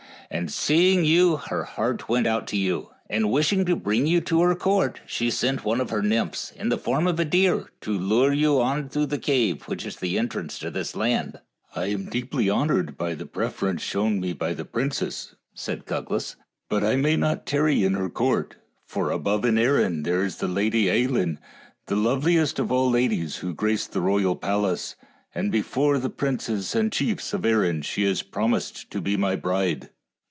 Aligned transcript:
And 0.33 0.49
seeing 0.49 1.03
you 1.03 1.35
her 1.35 1.65
heart 1.65 2.07
went 2.07 2.25
out 2.25 2.47
to 2.47 2.57
you, 2.57 2.91
and 3.09 3.29
wishing 3.29 3.65
to 3.65 3.75
bring 3.75 4.07
you 4.07 4.21
to 4.21 4.41
her 4.43 4.55
court, 4.55 5.01
she 5.05 5.29
sent 5.29 5.65
one 5.65 5.81
of 5.81 5.89
her 5.89 6.01
nymphs, 6.01 6.51
in 6.51 6.69
the 6.69 6.77
form 6.77 7.05
of 7.05 7.19
a 7.19 7.25
deer, 7.25 7.69
to 7.81 7.91
lure 7.91 8.31
you 8.31 8.61
on 8.61 8.87
through 8.87 9.07
the 9.07 9.17
cave, 9.17 9.63
which 9.67 9.85
is 9.85 9.97
the 9.97 10.17
entrance 10.17 10.57
to 10.59 10.71
this 10.71 10.95
land."" 10.95 11.41
I 11.75 11.87
am 11.87 12.05
deeply 12.05 12.49
honored 12.49 12.97
by 12.97 13.13
the 13.13 13.25
preference 13.25 13.81
shown 13.81 14.21
THE 14.21 14.29
ENCHANTED 14.29 14.39
CAVE 14.39 14.47
53 14.47 14.47
me 14.47 14.53
by 14.53 14.53
the 14.55 14.65
princess," 14.71 15.35
said 15.53 15.85
Cuglas," 15.85 16.37
but 16.69 16.81
I 16.81 16.95
may 16.95 17.17
not 17.17 17.45
tarry 17.45 17.83
in 17.83 17.95
her 17.95 18.09
court; 18.09 18.55
for 18.85 19.11
above 19.11 19.43
in 19.43 19.57
Erin 19.57 20.03
there 20.03 20.23
is 20.23 20.37
the 20.37 20.47
Lady 20.47 20.85
Ailinn, 20.87 21.39
the 21.87 21.97
loveliest 21.97 22.57
of 22.57 22.71
all 22.71 22.85
the 22.89 22.93
ladies 22.93 23.35
who 23.39 23.53
grace 23.53 23.85
the 23.85 23.99
royal 23.99 24.37
palace, 24.37 24.95
and 25.35 25.51
before 25.51 25.99
the 25.99 26.09
princes 26.09 26.73
and 26.73 26.89
chiefs 26.89 27.33
of 27.33 27.43
Erin 27.45 27.81
she 27.81 28.03
has 28.05 28.21
promised 28.21 28.89
to 28.91 29.01
be 29.01 29.17
my 29.17 29.35
bride." 29.35 29.89